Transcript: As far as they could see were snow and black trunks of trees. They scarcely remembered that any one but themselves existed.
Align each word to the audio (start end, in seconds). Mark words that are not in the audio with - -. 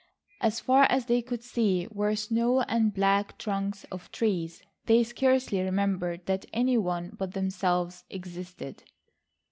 As 0.39 0.59
far 0.59 0.85
as 0.85 1.05
they 1.05 1.21
could 1.21 1.43
see 1.43 1.87
were 1.91 2.15
snow 2.15 2.61
and 2.61 2.91
black 2.91 3.37
trunks 3.37 3.83
of 3.91 4.11
trees. 4.11 4.63
They 4.87 5.03
scarcely 5.03 5.61
remembered 5.61 6.25
that 6.25 6.47
any 6.51 6.75
one 6.79 7.15
but 7.19 7.33
themselves 7.33 8.03
existed. 8.09 8.81